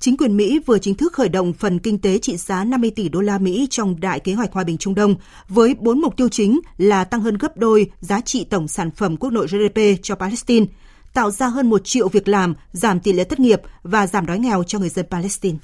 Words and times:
chính 0.00 0.16
quyền 0.16 0.36
Mỹ 0.36 0.60
vừa 0.66 0.78
chính 0.78 0.94
thức 0.94 1.12
khởi 1.12 1.28
động 1.28 1.52
phần 1.52 1.78
kinh 1.78 1.98
tế 1.98 2.18
trị 2.18 2.36
giá 2.36 2.64
50 2.64 2.90
tỷ 2.96 3.08
đô 3.08 3.20
la 3.20 3.38
Mỹ 3.38 3.66
trong 3.70 4.00
đại 4.00 4.20
kế 4.20 4.34
hoạch 4.34 4.52
hòa 4.52 4.64
bình 4.64 4.78
Trung 4.78 4.94
Đông 4.94 5.14
với 5.48 5.74
bốn 5.74 6.00
mục 6.00 6.16
tiêu 6.16 6.28
chính 6.28 6.60
là 6.78 7.04
tăng 7.04 7.20
hơn 7.20 7.38
gấp 7.38 7.56
đôi 7.56 7.90
giá 8.00 8.20
trị 8.20 8.44
tổng 8.50 8.68
sản 8.68 8.90
phẩm 8.90 9.16
quốc 9.16 9.30
nội 9.30 9.46
GDP 9.46 9.80
cho 10.02 10.14
Palestine, 10.14 10.66
tạo 11.14 11.30
ra 11.30 11.48
hơn 11.48 11.70
một 11.70 11.80
triệu 11.84 12.08
việc 12.08 12.28
làm, 12.28 12.54
giảm 12.72 13.00
tỷ 13.00 13.12
lệ 13.12 13.24
thất 13.24 13.40
nghiệp 13.40 13.60
và 13.82 14.06
giảm 14.06 14.26
đói 14.26 14.38
nghèo 14.38 14.62
cho 14.62 14.78
người 14.78 14.88
dân 14.88 15.06
Palestine. 15.10 15.58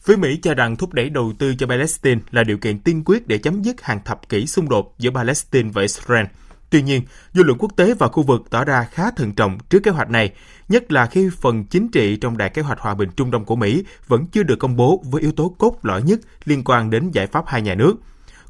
Phía 0.00 0.16
Mỹ 0.16 0.38
cho 0.42 0.54
rằng 0.54 0.76
thúc 0.76 0.92
đẩy 0.92 1.10
đầu 1.10 1.32
tư 1.38 1.54
cho 1.58 1.66
Palestine 1.66 2.20
là 2.30 2.44
điều 2.44 2.58
kiện 2.58 2.78
tiên 2.78 3.02
quyết 3.04 3.28
để 3.28 3.38
chấm 3.38 3.62
dứt 3.62 3.82
hàng 3.82 4.00
thập 4.04 4.28
kỷ 4.28 4.46
xung 4.46 4.68
đột 4.68 4.94
giữa 4.98 5.10
Palestine 5.10 5.70
và 5.72 5.82
Israel– 5.82 6.26
Tuy 6.72 6.82
nhiên, 6.82 7.02
dư 7.32 7.42
luận 7.42 7.58
quốc 7.58 7.76
tế 7.76 7.94
và 7.94 8.08
khu 8.08 8.22
vực 8.22 8.50
tỏ 8.50 8.64
ra 8.64 8.84
khá 8.90 9.10
thận 9.10 9.32
trọng 9.32 9.58
trước 9.70 9.80
kế 9.82 9.90
hoạch 9.90 10.10
này, 10.10 10.32
nhất 10.68 10.92
là 10.92 11.06
khi 11.06 11.30
phần 11.40 11.64
chính 11.64 11.88
trị 11.88 12.16
trong 12.16 12.36
đại 12.36 12.50
kế 12.50 12.62
hoạch 12.62 12.80
hòa 12.80 12.94
bình 12.94 13.08
Trung 13.16 13.30
Đông 13.30 13.44
của 13.44 13.56
Mỹ 13.56 13.84
vẫn 14.08 14.26
chưa 14.26 14.42
được 14.42 14.56
công 14.56 14.76
bố 14.76 15.02
với 15.10 15.22
yếu 15.22 15.32
tố 15.32 15.54
cốt 15.58 15.78
lõi 15.82 16.02
nhất 16.02 16.20
liên 16.44 16.62
quan 16.64 16.90
đến 16.90 17.10
giải 17.10 17.26
pháp 17.26 17.44
hai 17.46 17.62
nhà 17.62 17.74
nước. 17.74 17.94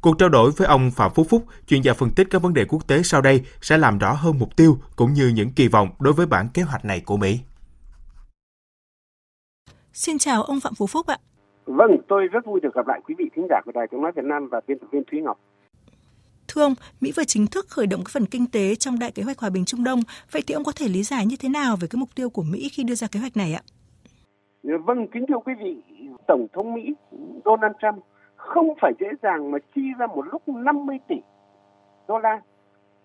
Cuộc 0.01 0.19
trao 0.19 0.29
đổi 0.29 0.51
với 0.51 0.67
ông 0.67 0.91
Phạm 0.91 1.11
Phúc 1.15 1.27
Phúc, 1.31 1.45
chuyên 1.67 1.83
gia 1.83 1.95
phân 1.95 2.11
tích 2.11 2.27
các 2.31 2.43
vấn 2.43 2.55
đề 2.55 2.65
quốc 2.65 2.87
tế 2.87 3.03
sau 3.03 3.21
đây 3.21 3.43
sẽ 3.61 3.79
làm 3.79 3.99
rõ 3.99 4.13
hơn 4.13 4.39
mục 4.39 4.57
tiêu 4.57 4.79
cũng 4.97 5.13
như 5.13 5.29
những 5.29 5.51
kỳ 5.51 5.69
vọng 5.69 5.89
đối 6.01 6.13
với 6.13 6.27
bản 6.27 6.49
kế 6.55 6.63
hoạch 6.63 6.85
này 6.85 7.01
của 7.01 7.17
Mỹ. 7.17 7.41
Xin 9.93 10.19
chào 10.19 10.43
ông 10.43 10.61
Phạm 10.61 10.75
Phú 10.75 10.87
Phúc 10.87 11.07
ạ. 11.07 11.17
Vâng, 11.67 11.91
tôi 12.09 12.29
rất 12.33 12.47
vui 12.47 12.61
được 12.61 12.75
gặp 12.75 12.87
lại 12.87 13.01
quý 13.09 13.15
vị 13.19 13.25
thính 13.37 13.47
giả 13.51 13.61
của 13.65 13.73
Đài 13.75 13.87
Tiếng 13.91 14.03
Nói 14.03 14.13
Việt 14.17 14.25
Nam 14.25 14.49
và 14.51 14.61
biên 14.67 14.79
tập 14.79 14.87
viên 14.93 15.03
Thúy 15.11 15.21
Ngọc. 15.21 15.39
Thưa 16.55 16.63
ông, 16.63 16.75
Mỹ 17.01 17.13
vừa 17.17 17.25
chính 17.25 17.47
thức 17.47 17.67
khởi 17.69 17.87
động 17.87 18.01
cái 18.05 18.11
phần 18.15 18.27
kinh 18.27 18.47
tế 18.53 18.75
trong 18.75 18.99
đại 18.99 19.13
kế 19.15 19.23
hoạch 19.23 19.39
hòa 19.39 19.51
bình 19.51 19.65
Trung 19.65 19.85
Đông. 19.85 20.01
Vậy 20.33 20.43
thì 20.47 20.55
ông 20.55 20.65
có 20.65 20.73
thể 20.77 20.89
lý 20.89 21.03
giải 21.03 21.27
như 21.27 21.37
thế 21.41 21.49
nào 21.49 21.77
về 21.81 21.89
cái 21.91 21.99
mục 22.01 22.09
tiêu 22.17 22.31
của 22.31 22.43
Mỹ 22.53 22.69
khi 22.73 22.85
đưa 22.85 22.95
ra 22.95 23.07
kế 23.13 23.21
hoạch 23.21 23.37
này 23.37 23.53
ạ? 23.53 23.63
Dạ 24.63 24.75
vâng, 24.85 25.07
kính 25.13 25.27
thưa 25.29 25.39
quý 25.45 25.53
vị, 25.63 25.77
Tổng 26.27 26.47
thống 26.53 26.75
Mỹ 26.75 26.95
Donald 27.45 27.73
Trump 27.83 28.05
không 28.37 28.69
phải 28.81 28.93
dễ 29.01 29.07
dàng 29.23 29.51
mà 29.51 29.59
chi 29.75 29.83
ra 29.99 30.07
một 30.07 30.25
lúc 30.33 30.49
50 30.49 30.99
tỷ 31.09 31.17
đô 32.09 32.19
la 32.19 32.41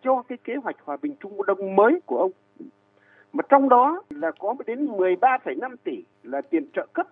cho 0.03 0.23
cái 0.29 0.37
kế 0.43 0.53
hoạch 0.63 0.75
hòa 0.83 0.97
bình 1.01 1.15
Trung 1.19 1.45
Đông 1.47 1.75
mới 1.75 1.99
của 2.05 2.17
ông. 2.17 2.31
Mà 3.33 3.43
trong 3.49 3.69
đó 3.69 4.03
là 4.09 4.31
có 4.39 4.55
đến 4.67 4.85
13,5 4.85 5.75
tỷ 5.83 6.03
là 6.23 6.41
tiền 6.41 6.69
trợ 6.73 6.87
cấp. 6.93 7.07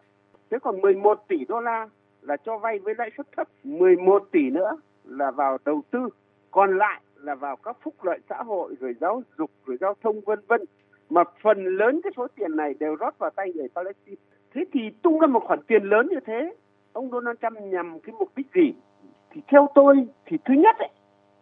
Thế 0.51 0.57
còn 0.61 0.81
11 0.81 1.23
tỷ 1.27 1.45
đô 1.47 1.59
la 1.59 1.87
là 2.21 2.37
cho 2.45 2.57
vay 2.57 2.79
với 2.79 2.93
lãi 2.97 3.09
suất 3.17 3.27
thấp, 3.37 3.47
11 3.63 4.27
tỷ 4.31 4.49
nữa 4.49 4.77
là 5.05 5.31
vào 5.31 5.57
đầu 5.65 5.81
tư 5.91 6.09
còn 6.55 6.77
lại 6.77 7.01
là 7.15 7.35
vào 7.35 7.55
các 7.55 7.77
phúc 7.81 7.93
lợi 8.01 8.19
xã 8.29 8.43
hội 8.43 8.75
rồi 8.79 8.95
giáo 9.01 9.23
dục 9.37 9.51
rồi 9.65 9.77
giao 9.81 9.93
thông 10.03 10.21
vân 10.21 10.39
vân. 10.47 10.61
Mà 11.09 11.23
phần 11.41 11.65
lớn 11.65 12.01
cái 12.03 12.13
số 12.17 12.27
tiền 12.35 12.55
này 12.55 12.73
đều 12.79 12.95
rót 12.95 13.17
vào 13.17 13.29
tay 13.29 13.51
người 13.55 13.67
Palestine. 13.75 14.21
Thế 14.53 14.65
thì 14.73 14.79
tung 15.01 15.19
ra 15.19 15.27
một 15.27 15.43
khoản 15.43 15.59
tiền 15.67 15.83
lớn 15.83 16.07
như 16.11 16.19
thế 16.25 16.55
ông 16.93 17.11
Donald 17.11 17.37
Trump 17.41 17.61
nhằm 17.61 17.99
cái 17.99 18.15
mục 18.19 18.31
đích 18.35 18.47
gì? 18.53 18.73
Thì 19.29 19.41
theo 19.47 19.67
tôi 19.75 20.07
thì 20.25 20.37
thứ 20.45 20.53
nhất 20.53 20.75
ấy, 20.79 20.89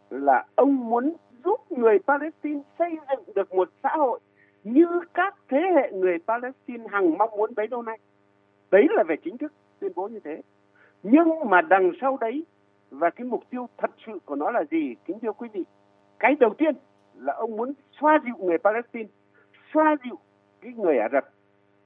là 0.09 0.45
ông 0.55 0.89
muốn 0.89 1.14
giúp 1.45 1.72
người 1.72 2.00
Palestine 2.08 2.61
xây 2.80 2.98
dựng 3.09 3.33
được 3.36 3.53
một 3.53 3.70
xã 3.83 3.89
hội 3.89 4.20
như 4.64 4.88
các 5.14 5.36
thế 5.49 5.61
hệ 5.76 5.92
người 5.92 6.17
Palestine 6.27 6.83
hằng 6.89 7.17
mong 7.17 7.30
muốn 7.38 7.55
bấy 7.55 7.67
lâu 7.67 7.82
nay. 7.82 7.98
Đấy 8.71 8.88
là 8.89 9.04
về 9.08 9.15
chính 9.23 9.38
thức 9.38 9.54
tuyên 9.80 9.92
bố 9.95 10.08
như 10.08 10.20
thế. 10.23 10.42
Nhưng 11.04 11.49
mà 11.49 11.61
đằng 11.61 11.92
sau 12.02 12.17
đấy 12.21 12.45
và 12.93 13.09
cái 13.09 13.27
mục 13.27 13.43
tiêu 13.49 13.70
thật 13.77 13.92
sự 14.05 14.20
của 14.26 14.36
nó 14.36 14.52
là 14.52 14.64
gì? 14.71 14.95
Kính 15.05 15.20
thưa 15.20 15.31
quý 15.31 15.48
vị, 15.54 15.64
cái 16.20 16.36
đầu 16.39 16.54
tiên 16.58 16.76
là 17.15 17.33
ông 17.33 17.58
muốn 17.58 17.73
xoa 17.99 18.20
dịu 18.26 18.36
người 18.39 18.58
Palestine, 18.58 19.09
xoa 19.73 19.95
dịu 20.04 20.15
cái 20.61 20.73
người 20.73 20.98
Ả 20.98 21.09
Rập 21.11 21.30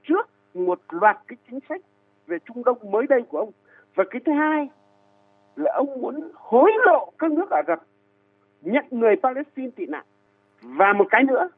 trước 0.04 0.30
một 0.54 0.80
loạt 0.90 1.18
cái 1.28 1.38
chính 1.50 1.60
sách 1.70 1.82
về 2.28 2.38
Trung 2.46 2.64
Đông 2.64 2.92
mới 2.92 3.08
đây 3.10 3.22
của 3.22 3.40
ông. 3.40 3.52
Và 3.96 4.04
cái 4.10 4.22
thứ 4.26 4.32
hai 4.32 4.70
là 5.56 5.72
ông 5.74 6.02
muốn 6.02 6.32
hối 6.34 6.72
lộ 6.86 7.12
các 7.18 7.32
nước 7.32 7.50
Ả 7.50 7.62
Rập, 7.68 7.80
nhận 8.62 8.86
người 8.92 9.16
Palestine 9.24 9.70
tị 9.76 9.86
nạn. 9.86 10.06
Và 10.62 10.94
một 10.94 11.06
cái 11.10 11.24
nữa 11.24 11.50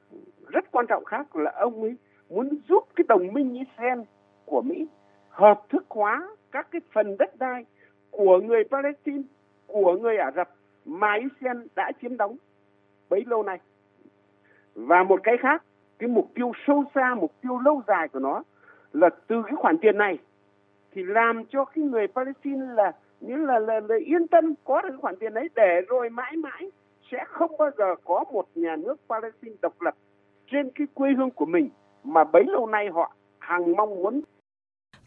rất 0.48 0.72
quan 0.72 0.86
trọng 0.88 1.06
khác 1.06 1.36
là 1.36 1.52
ông 1.52 1.82
ấy 1.82 1.96
muốn 2.30 2.50
giúp 2.70 2.84
cái 2.96 3.06
đồng 3.08 3.34
minh 3.34 3.54
Israel 3.54 4.00
của 4.46 4.62
Mỹ 4.62 4.88
hợp 5.30 5.62
thức 5.70 5.86
hóa 5.90 6.30
các 6.52 6.68
cái 6.72 6.82
phần 6.94 7.18
đất 7.20 7.40
đai 7.40 7.66
của 8.12 8.40
người 8.40 8.64
Palestine 8.72 9.22
của 9.72 9.98
người 9.98 10.18
Ả 10.18 10.32
Rập 10.36 10.50
mà 10.86 11.14
Israel 11.14 11.58
đã 11.76 11.92
chiếm 12.02 12.18
đóng 12.18 12.38
bấy 13.10 13.24
lâu 13.26 13.44
nay. 13.44 13.60
Và 14.76 15.04
một 15.04 15.20
cái 15.24 15.38
khác, 15.38 15.64
cái 16.00 16.10
mục 16.10 16.32
tiêu 16.34 16.52
sâu 16.68 16.84
xa, 16.96 17.16
mục 17.16 17.32
tiêu 17.42 17.60
lâu 17.60 17.82
dài 17.88 18.08
của 18.08 18.20
nó 18.20 18.44
là 18.94 19.10
từ 19.28 19.44
cái 19.44 19.56
khoản 19.56 19.78
tiền 19.78 19.98
này 19.98 20.18
thì 20.92 21.04
làm 21.04 21.46
cho 21.46 21.66
cái 21.66 21.84
người 21.84 22.08
Palestine 22.08 22.66
là 22.74 22.92
như 23.22 23.36
là, 23.36 23.60
là, 23.60 23.80
là 23.80 23.96
yên 24.06 24.28
tâm 24.28 24.54
có 24.64 24.82
được 24.82 24.90
cái 24.90 24.98
khoản 25.02 25.16
tiền 25.20 25.34
đấy 25.34 25.50
để 25.56 25.82
rồi 25.88 26.10
mãi 26.10 26.36
mãi 26.36 26.72
sẽ 27.12 27.24
không 27.28 27.52
bao 27.60 27.70
giờ 27.78 27.96
có 28.04 28.24
một 28.34 28.48
nhà 28.56 28.76
nước 28.76 28.96
Palestine 29.10 29.56
độc 29.62 29.82
lập 29.82 29.96
trên 30.52 30.70
cái 30.76 30.88
quê 30.94 31.12
hương 31.18 31.32
của 31.32 31.46
mình 31.46 31.70
mà 32.04 32.24
bấy 32.24 32.44
lâu 32.44 32.68
nay 32.68 32.90
họ 32.90 33.12
hằng 33.40 33.76
mong 33.76 33.96
muốn 33.96 34.22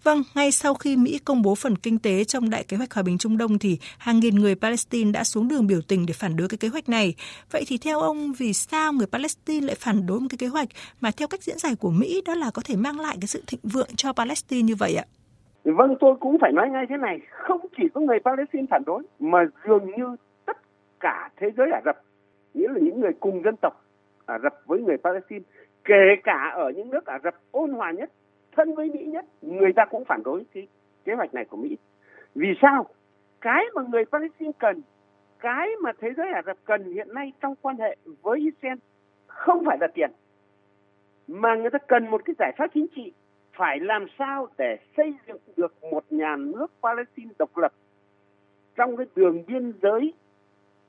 Vâng, 0.04 0.22
ngay 0.34 0.50
sau 0.50 0.74
khi 0.74 0.96
Mỹ 0.96 1.18
công 1.24 1.42
bố 1.42 1.54
phần 1.54 1.76
kinh 1.76 1.98
tế 1.98 2.24
trong 2.24 2.50
đại 2.50 2.64
kế 2.68 2.76
hoạch 2.76 2.92
hòa 2.92 3.02
bình 3.02 3.18
Trung 3.18 3.38
Đông 3.38 3.58
thì 3.58 3.78
hàng 3.98 4.20
nghìn 4.20 4.34
người 4.34 4.54
Palestine 4.54 5.12
đã 5.12 5.24
xuống 5.24 5.48
đường 5.48 5.66
biểu 5.66 5.80
tình 5.88 6.06
để 6.06 6.14
phản 6.14 6.36
đối 6.36 6.48
cái 6.48 6.58
kế 6.58 6.68
hoạch 6.68 6.88
này. 6.88 7.14
Vậy 7.50 7.64
thì 7.66 7.78
theo 7.78 8.00
ông 8.00 8.32
vì 8.38 8.52
sao 8.52 8.92
người 8.92 9.06
Palestine 9.06 9.66
lại 9.66 9.76
phản 9.78 10.06
đối 10.06 10.20
một 10.20 10.26
cái 10.30 10.38
kế 10.38 10.46
hoạch 10.46 10.68
mà 11.00 11.10
theo 11.16 11.28
cách 11.28 11.42
diễn 11.42 11.58
giải 11.58 11.74
của 11.80 11.90
Mỹ 11.90 12.22
đó 12.26 12.34
là 12.34 12.50
có 12.54 12.62
thể 12.64 12.76
mang 12.76 13.00
lại 13.00 13.16
cái 13.20 13.26
sự 13.26 13.42
thịnh 13.46 13.60
vượng 13.62 13.88
cho 13.96 14.12
Palestine 14.12 14.62
như 14.62 14.74
vậy 14.78 14.94
ạ? 14.96 15.04
Vâng, 15.64 15.94
tôi 16.00 16.14
cũng 16.20 16.38
phải 16.40 16.52
nói 16.52 16.68
ngay 16.70 16.84
thế 16.88 16.96
này, 16.96 17.18
không 17.30 17.60
chỉ 17.76 17.82
có 17.94 18.00
người 18.00 18.18
Palestine 18.24 18.66
phản 18.70 18.82
đối 18.86 19.02
mà 19.20 19.38
dường 19.66 19.86
như 19.98 20.16
tất 20.46 20.56
cả 21.00 21.30
thế 21.40 21.46
giới 21.56 21.66
Ả 21.72 21.80
Rập, 21.84 21.96
nghĩa 22.54 22.68
là 22.68 22.80
những 22.82 23.00
người 23.00 23.12
cùng 23.20 23.42
dân 23.44 23.54
tộc 23.62 23.84
Ả 24.26 24.38
Rập 24.42 24.52
với 24.66 24.80
người 24.80 24.96
Palestine, 25.04 25.44
kể 25.84 26.04
cả 26.24 26.52
ở 26.54 26.72
những 26.76 26.90
nước 26.90 27.06
Ả 27.06 27.18
Rập 27.24 27.34
ôn 27.50 27.70
hòa 27.70 27.90
nhất 27.90 28.12
thân 28.52 28.74
với 28.74 28.90
Mỹ 28.90 29.04
nhất, 29.04 29.24
người 29.42 29.72
ta 29.72 29.84
cũng 29.84 30.04
phản 30.04 30.22
đối 30.22 30.44
cái 30.54 30.68
kế 31.04 31.14
hoạch 31.14 31.34
này 31.34 31.44
của 31.44 31.56
Mỹ. 31.56 31.76
Vì 32.34 32.48
sao? 32.62 32.86
Cái 33.40 33.64
mà 33.74 33.82
người 33.82 34.04
Palestine 34.04 34.52
cần, 34.58 34.82
cái 35.38 35.68
mà 35.82 35.92
thế 36.00 36.08
giới 36.16 36.32
Ả 36.32 36.42
Rập 36.46 36.56
cần 36.64 36.92
hiện 36.92 37.14
nay 37.14 37.32
trong 37.40 37.54
quan 37.62 37.76
hệ 37.76 37.96
với 38.22 38.40
Israel 38.40 38.78
không 39.26 39.64
phải 39.66 39.78
là 39.80 39.86
tiền, 39.94 40.10
mà 41.28 41.54
người 41.54 41.70
ta 41.70 41.78
cần 41.78 42.08
một 42.08 42.22
cái 42.24 42.34
giải 42.38 42.52
pháp 42.58 42.66
chính 42.74 42.86
trị 42.96 43.12
phải 43.56 43.80
làm 43.80 44.06
sao 44.18 44.46
để 44.58 44.76
xây 44.96 45.14
dựng 45.26 45.40
được 45.56 45.74
một 45.90 46.04
nhà 46.10 46.36
nước 46.36 46.66
Palestine 46.82 47.30
độc 47.38 47.56
lập 47.56 47.72
trong 48.76 48.96
cái 48.96 49.06
đường 49.14 49.44
biên 49.46 49.72
giới 49.82 50.12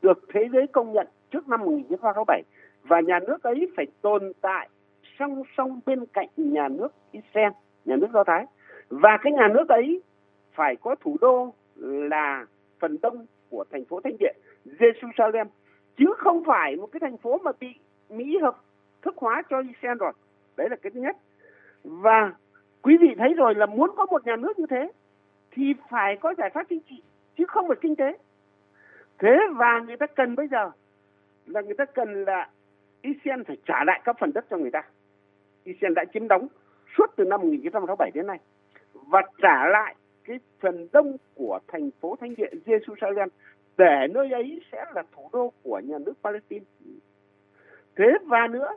được 0.01 0.19
thế 0.33 0.41
giới 0.53 0.67
công 0.67 0.93
nhận 0.93 1.07
trước 1.31 1.47
năm 1.47 1.59
1967 1.59 2.43
và 2.83 2.99
nhà 2.99 3.19
nước 3.27 3.43
ấy 3.43 3.71
phải 3.75 3.85
tồn 4.01 4.31
tại 4.41 4.69
song 5.19 5.43
song 5.57 5.79
bên 5.85 6.05
cạnh 6.13 6.27
nhà 6.37 6.67
nước 6.67 6.87
Israel, 7.11 7.51
nhà 7.85 7.95
nước 7.95 8.07
Do 8.13 8.23
Thái. 8.23 8.45
Và 8.89 9.17
cái 9.21 9.33
nhà 9.33 9.47
nước 9.53 9.69
ấy 9.69 10.01
phải 10.53 10.75
có 10.75 10.95
thủ 11.01 11.17
đô 11.21 11.53
là 11.75 12.45
phần 12.79 12.97
đông 13.01 13.25
của 13.49 13.65
thành 13.71 13.85
phố 13.85 14.01
Thánh 14.01 14.13
Địa, 14.19 14.33
Jerusalem, 14.65 15.45
chứ 15.97 16.05
không 16.17 16.43
phải 16.45 16.75
một 16.75 16.87
cái 16.91 16.99
thành 16.99 17.17
phố 17.17 17.37
mà 17.37 17.51
bị 17.59 17.75
Mỹ 18.09 18.37
hợp 18.41 18.57
thức 19.01 19.15
hóa 19.17 19.41
cho 19.49 19.61
Israel 19.61 19.97
rồi. 19.97 20.13
Đấy 20.57 20.69
là 20.69 20.75
cái 20.75 20.91
thứ 20.91 21.01
nhất. 21.01 21.17
Và 21.83 22.33
quý 22.81 22.97
vị 23.01 23.15
thấy 23.17 23.33
rồi 23.33 23.55
là 23.55 23.65
muốn 23.65 23.91
có 23.95 24.05
một 24.05 24.25
nhà 24.25 24.35
nước 24.35 24.59
như 24.59 24.65
thế 24.69 24.91
thì 25.51 25.73
phải 25.89 26.17
có 26.21 26.33
giải 26.37 26.49
pháp 26.49 26.63
chính 26.69 26.79
trị 26.89 27.03
chứ 27.37 27.45
không 27.47 27.67
phải 27.67 27.77
kinh 27.81 27.95
tế. 27.95 28.17
Thế 29.19 29.37
và 29.55 29.79
người 29.79 29.97
ta 29.97 30.05
cần 30.05 30.35
bây 30.35 30.47
giờ 30.47 30.71
là 31.45 31.61
người 31.61 31.75
ta 31.77 31.85
cần 31.85 32.25
là 32.25 32.49
Israel 33.01 33.41
phải 33.47 33.57
trả 33.65 33.83
lại 33.83 34.01
các 34.03 34.15
phần 34.19 34.31
đất 34.33 34.45
cho 34.49 34.57
người 34.57 34.71
ta. 34.71 34.81
Israel 35.63 35.93
đã 35.93 36.05
chiếm 36.13 36.27
đóng 36.27 36.47
suốt 36.97 37.05
từ 37.15 37.25
năm 37.25 37.41
1967 37.41 38.11
đến 38.13 38.27
nay 38.27 38.39
và 38.93 39.21
trả 39.41 39.67
lại 39.67 39.95
cái 40.23 40.39
phần 40.59 40.87
đông 40.91 41.17
của 41.35 41.59
thành 41.67 41.89
phố 42.01 42.15
thánh 42.21 42.35
địa 42.35 42.49
Jerusalem 42.65 43.27
để 43.77 44.07
nơi 44.13 44.31
ấy 44.31 44.61
sẽ 44.71 44.85
là 44.95 45.03
thủ 45.15 45.29
đô 45.33 45.51
của 45.63 45.81
nhà 45.83 45.97
nước 46.05 46.13
Palestine. 46.23 46.65
Thế 47.95 48.05
và 48.25 48.47
nữa, 48.47 48.69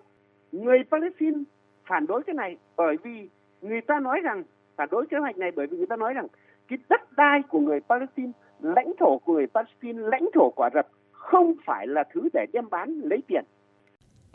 người 0.52 0.78
Palestine 0.90 1.38
phản 1.84 2.06
đối 2.06 2.22
cái 2.22 2.34
này 2.34 2.56
bởi 2.76 2.96
vì 3.02 3.28
người 3.62 3.80
ta 3.80 4.00
nói 4.00 4.20
rằng 4.20 4.42
phản 4.76 4.88
đối 4.90 5.06
kế 5.06 5.16
hoạch 5.18 5.38
này 5.38 5.50
bởi 5.56 5.66
vì 5.66 5.76
người 5.76 5.86
ta 5.86 5.96
nói 5.96 6.14
rằng 6.14 6.26
cái 6.68 6.78
đất 6.88 7.00
đai 7.16 7.42
của 7.48 7.60
người 7.60 7.80
Palestine, 7.80 8.32
lãnh 8.60 8.92
thổ 8.98 9.18
của 9.18 9.32
người 9.32 9.46
Palestine, 9.46 10.02
lãnh 10.02 10.28
thổ 10.34 10.50
của 10.50 10.62
Ả 10.62 10.70
Rập 10.74 10.88
không 11.12 11.54
phải 11.64 11.86
là 11.86 12.04
thứ 12.12 12.28
để 12.32 12.46
đem 12.52 12.70
bán 12.70 13.00
lấy 13.04 13.22
tiền 13.28 13.44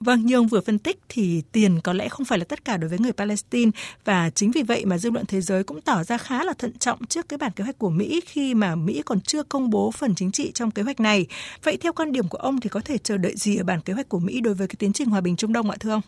Vâng, 0.05 0.19
như 0.25 0.35
ông 0.35 0.47
vừa 0.47 0.61
phân 0.61 0.79
tích 0.79 0.97
thì 1.09 1.43
tiền 1.51 1.71
có 1.83 1.93
lẽ 1.93 2.07
không 2.09 2.25
phải 2.25 2.39
là 2.39 2.45
tất 2.49 2.65
cả 2.65 2.77
đối 2.77 2.89
với 2.89 2.99
người 2.99 3.11
Palestine 3.11 3.71
và 4.05 4.29
chính 4.35 4.51
vì 4.51 4.63
vậy 4.63 4.83
mà 4.85 4.97
dư 4.97 5.11
luận 5.11 5.25
thế 5.27 5.41
giới 5.41 5.63
cũng 5.63 5.81
tỏ 5.81 6.03
ra 6.03 6.17
khá 6.17 6.43
là 6.43 6.53
thận 6.57 6.71
trọng 6.79 6.99
trước 7.09 7.29
cái 7.29 7.37
bản 7.37 7.51
kế 7.55 7.63
hoạch 7.63 7.77
của 7.77 7.89
Mỹ 7.89 8.21
khi 8.25 8.53
mà 8.53 8.75
Mỹ 8.75 9.01
còn 9.05 9.19
chưa 9.19 9.43
công 9.43 9.69
bố 9.69 9.91
phần 9.91 10.15
chính 10.15 10.31
trị 10.31 10.51
trong 10.51 10.71
kế 10.71 10.83
hoạch 10.83 10.99
này. 10.99 11.27
Vậy 11.63 11.77
theo 11.81 11.93
quan 11.93 12.11
điểm 12.11 12.23
của 12.29 12.37
ông 12.37 12.59
thì 12.59 12.69
có 12.69 12.79
thể 12.85 12.97
chờ 12.97 13.17
đợi 13.17 13.33
gì 13.35 13.57
ở 13.57 13.63
bản 13.63 13.79
kế 13.85 13.93
hoạch 13.93 14.09
của 14.09 14.19
Mỹ 14.19 14.41
đối 14.41 14.53
với 14.53 14.67
cái 14.67 14.75
tiến 14.79 14.93
trình 14.93 15.09
hòa 15.09 15.21
bình 15.21 15.35
Trung 15.35 15.53
Đông 15.53 15.69
ạ 15.69 15.77
thưa 15.79 15.91
ông? 15.91 16.01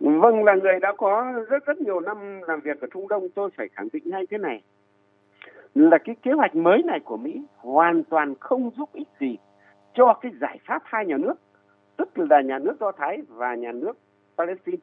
Vâng, 0.00 0.44
là 0.44 0.54
người 0.62 0.80
đã 0.82 0.92
có 0.98 1.32
rất 1.50 1.66
rất 1.66 1.78
nhiều 1.78 2.00
năm 2.00 2.16
làm 2.48 2.60
việc 2.60 2.80
ở 2.80 2.86
Trung 2.94 3.08
Đông, 3.08 3.28
tôi 3.34 3.50
phải 3.56 3.66
khẳng 3.74 3.88
định 3.92 4.02
ngay 4.06 4.22
thế 4.30 4.38
này. 4.38 4.62
Là 5.74 5.98
cái 6.04 6.16
kế 6.22 6.32
hoạch 6.32 6.54
mới 6.54 6.82
này 6.82 6.98
của 7.04 7.16
Mỹ 7.16 7.40
hoàn 7.56 8.04
toàn 8.10 8.34
không 8.40 8.70
giúp 8.76 8.88
ích 8.92 9.08
gì 9.20 9.36
cho 9.94 10.14
cái 10.20 10.32
giải 10.40 10.58
pháp 10.66 10.82
hai 10.84 11.06
nhà 11.06 11.16
nước 11.16 11.34
tức 11.96 12.18
là 12.18 12.40
nhà 12.40 12.58
nước 12.58 12.76
Do 12.80 12.92
Thái 12.92 13.22
và 13.28 13.54
nhà 13.54 13.72
nước 13.72 13.98
Palestine. 14.38 14.78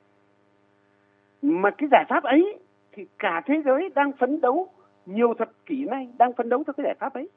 Mà 1.41 1.69
cái 1.69 1.89
giải 1.91 2.05
pháp 2.09 2.23
ấy 2.23 2.59
thì 2.91 3.05
cả 3.19 3.41
thế 3.45 3.61
giới 3.65 3.89
đang 3.95 4.11
phấn 4.11 4.41
đấu 4.41 4.67
nhiều 5.05 5.33
thập 5.33 5.49
kỷ 5.65 5.85
nay 5.85 6.09
đang 6.17 6.33
phấn 6.33 6.49
đấu 6.49 6.63
cho 6.67 6.73
cái 6.73 6.83
giải 6.83 6.95
pháp 6.99 7.13
ấy. 7.13 7.29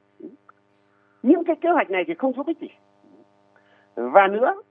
Những 1.23 1.45
cái 1.45 1.57
kế 1.57 1.71
hoạch 1.71 1.91
này 1.91 2.05
thì 2.07 2.15
không 2.15 2.33
giúp 2.33 2.47
ích 2.47 2.59
gì. 2.61 2.69
Và 3.95 4.29
nữa, 4.29 4.63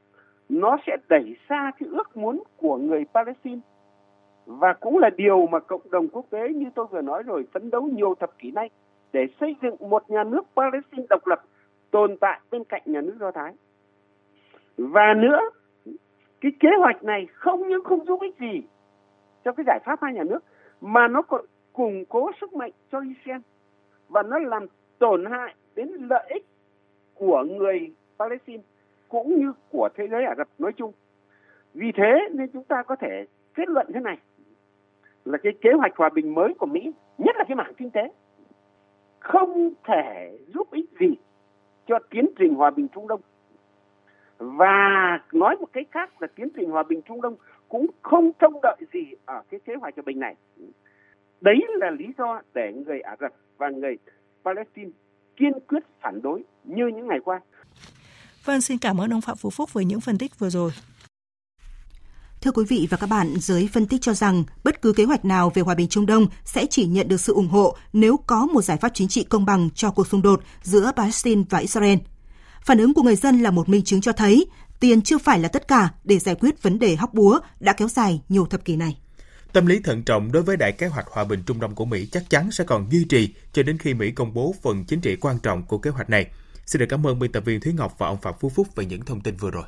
nó 0.50 0.78
sẽ 0.88 0.98
đẩy 1.10 1.36
xa 1.50 1.72
cái 1.80 1.90
ước 1.92 2.18
muốn 2.18 2.44
của 2.58 2.78
người 2.78 3.06
Palestine 3.13 3.62
và 4.46 4.74
cũng 4.74 4.98
là 4.98 5.10
điều 5.10 5.48
mà 5.48 5.60
cộng 5.60 5.92
đồng 5.92 6.08
quốc 6.08 6.25
tế 6.30 6.50
như 6.50 6.66
tôi 6.75 6.86
vừa 6.86 7.01
nói 7.01 7.24
rồi 7.24 7.48
phấn 7.54 7.69
đấu 7.69 7.81
nhiều 7.81 8.16
thập 8.16 8.38
kỷ 8.38 8.51
nay 8.51 8.69
để 9.13 9.28
xây 9.40 9.56
dựng 9.62 9.75
một 9.80 10.10
nhà 10.10 10.24
nước 10.24 10.44
Palestine 10.56 11.06
độc 11.10 11.28
lập 11.28 11.44
tồn 11.92 12.18
tại 12.18 12.40
bên 12.51 12.63
cạnh 12.63 12.81
nhà 12.86 13.01
nước 13.01 13.16
Do 13.19 13.31
Thái. 13.31 13.54
Và 14.77 15.13
nữa, 15.13 15.39
cái 16.42 16.51
kế 16.60 16.69
hoạch 16.80 17.04
này 17.04 17.27
không 17.33 17.68
những 17.68 17.83
không 17.83 18.06
giúp 18.06 18.22
ích 18.22 18.39
gì 18.39 18.62
cho 19.44 19.51
cái 19.51 19.63
giải 19.68 19.80
pháp 19.86 20.00
hai 20.01 20.13
nhà 20.13 20.24
nước 20.24 20.39
mà 20.81 21.07
nó 21.07 21.22
còn 21.22 21.45
củng 21.74 22.06
cố 22.06 22.31
sức 22.42 22.54
mạnh 22.54 22.72
cho 22.92 23.00
Israel 23.00 23.42
và 24.10 24.24
nó 24.24 24.39
làm 24.39 24.66
tổn 25.00 25.25
hại 25.25 25.56
đến 25.75 25.89
lợi 26.10 26.27
ích 26.30 26.45
của 27.13 27.44
người 27.44 27.92
Palestine 28.19 28.63
cũng 29.10 29.39
như 29.39 29.54
của 29.69 29.89
thế 29.95 30.07
giới 30.07 30.25
Ả 30.25 30.36
Rập 30.38 30.48
nói 30.60 30.72
chung. 30.77 30.92
Vì 31.74 31.92
thế 31.95 32.30
nên 32.31 32.48
chúng 32.48 32.63
ta 32.63 32.83
có 32.83 32.95
thể 32.95 33.25
kết 33.54 33.69
luận 33.69 33.88
thế 33.94 34.00
này 34.00 34.18
là 35.25 35.38
cái 35.38 35.54
kế 35.62 35.69
hoạch 35.77 35.95
hòa 35.95 36.10
bình 36.10 36.33
mới 36.33 36.54
của 36.54 36.66
Mỹ, 36.66 36.92
nhất 37.18 37.36
là 37.38 37.44
cái 37.48 37.56
mảng 37.56 37.74
kinh 37.77 37.89
tế, 37.89 38.12
không 39.19 39.74
thể 39.83 40.38
giúp 40.54 40.72
ích 40.72 40.86
gì 41.00 41.16
cho 41.88 42.00
tiến 42.10 42.25
trình 42.39 42.54
hòa 42.54 42.72
bình 42.72 42.88
Trung 42.88 43.07
Đông 43.07 43.22
và 44.38 45.20
nói 45.32 45.56
một 45.60 45.68
cách 45.74 45.88
khác 45.92 46.22
là 46.22 46.28
tiến 46.36 46.48
trình 46.56 46.70
hòa 46.70 46.84
bình 46.90 47.02
Trung 47.08 47.22
Đông 47.22 47.36
cũng 47.70 47.88
không 48.02 48.32
trông 48.40 48.54
đợi 48.64 48.78
gì 48.94 49.06
ở 49.26 49.42
cái 49.52 49.60
kế 49.66 49.74
hoạch 49.82 49.96
hòa 49.96 50.04
bình 50.06 50.20
này. 50.20 50.36
Đấy 51.42 51.56
là 51.70 51.92
lý 51.92 52.06
do 52.18 52.42
để 52.54 52.74
người 52.86 53.00
Ả 53.00 53.16
Rập 53.20 53.32
và 53.58 53.70
người 53.70 53.98
Palestine 54.46 54.92
kiên 55.38 55.54
quyết 55.68 55.84
phản 56.02 56.22
đối 56.22 56.44
như 56.64 56.88
những 56.88 57.08
ngày 57.08 57.20
qua. 57.26 57.40
Vâng, 58.46 58.62
xin 58.62 58.78
cảm 58.78 59.02
ơn 59.02 59.14
ông 59.14 59.22
Phạm 59.22 59.38
Phú 59.38 59.50
Phúc 59.50 59.74
với 59.74 59.86
những 59.86 60.02
phân 60.02 60.18
tích 60.18 60.40
vừa 60.40 60.50
rồi. 60.50 60.72
Thưa 62.42 62.52
quý 62.52 62.64
vị 62.70 62.88
và 62.90 62.98
các 62.98 63.08
bạn, 63.08 63.28
giới 63.36 63.70
phân 63.74 63.88
tích 63.88 64.02
cho 64.02 64.14
rằng 64.14 64.44
bất 64.64 64.82
cứ 64.82 64.94
kế 64.94 65.04
hoạch 65.04 65.26
nào 65.26 65.52
về 65.56 65.62
hòa 65.62 65.76
bình 65.76 65.88
Trung 65.88 66.06
Đông 66.06 66.28
sẽ 66.44 66.66
chỉ 66.66 66.86
nhận 66.86 67.08
được 67.08 67.18
sự 67.18 67.34
ủng 67.34 67.48
hộ 67.48 67.76
nếu 67.94 68.18
có 68.28 68.46
một 68.46 68.62
giải 68.62 68.78
pháp 68.82 68.90
chính 68.94 69.08
trị 69.08 69.24
công 69.24 69.46
bằng 69.46 69.70
cho 69.76 69.92
cuộc 69.92 70.08
xung 70.08 70.22
đột 70.22 70.40
giữa 70.62 70.92
Palestine 70.96 71.42
và 71.50 71.60
Israel– 71.60 71.98
Phản 72.66 72.78
ứng 72.78 72.94
của 72.94 73.02
người 73.02 73.16
dân 73.16 73.40
là 73.40 73.52
một 73.52 73.70
minh 73.70 73.84
chứng 73.84 74.02
cho 74.02 74.12
thấy 74.12 74.46
tiền 74.80 75.02
chưa 75.02 75.18
phải 75.18 75.40
là 75.40 75.48
tất 75.48 75.68
cả 75.68 75.90
để 76.04 76.20
giải 76.20 76.36
quyết 76.36 76.64
vấn 76.64 76.80
đề 76.80 76.96
hóc 76.96 77.14
búa 77.14 77.40
đã 77.60 77.74
kéo 77.74 77.88
dài 77.88 78.22
nhiều 78.30 78.46
thập 78.46 78.66
kỷ 78.66 78.76
này. 78.76 78.98
Tâm 79.54 79.66
lý 79.66 79.80
thận 79.80 80.04
trọng 80.04 80.32
đối 80.32 80.44
với 80.44 80.58
đại 80.58 80.72
kế 80.72 80.88
hoạch 80.88 81.08
hòa 81.08 81.24
bình 81.24 81.44
Trung 81.46 81.60
Đông 81.60 81.76
của 81.76 81.86
Mỹ 81.86 82.08
chắc 82.12 82.30
chắn 82.30 82.52
sẽ 82.52 82.64
còn 82.64 82.92
duy 82.92 83.06
trì 83.10 83.34
cho 83.54 83.64
đến 83.64 83.78
khi 83.78 83.94
Mỹ 83.94 84.12
công 84.12 84.34
bố 84.34 84.56
phần 84.62 84.84
chính 84.86 85.02
trị 85.02 85.16
quan 85.16 85.40
trọng 85.40 85.64
của 85.64 85.78
kế 85.78 85.90
hoạch 85.90 86.10
này. 86.10 86.28
Xin 86.66 86.80
được 86.80 86.86
cảm 86.90 87.08
ơn 87.08 87.20
biên 87.20 87.32
tập 87.32 87.46
viên 87.46 87.62
Thúy 87.62 87.74
Ngọc 87.74 87.96
và 87.98 88.08
ông 88.08 88.22
Phạm 88.22 88.34
Phú 88.40 88.50
Phúc 88.50 88.68
về 88.76 88.86
những 88.86 89.06
thông 89.06 89.22
tin 89.22 89.36
vừa 89.38 89.52
rồi. 89.52 89.66